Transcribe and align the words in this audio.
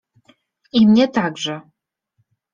I 0.73 0.85
mnie 0.87 1.07
także. 1.07 1.61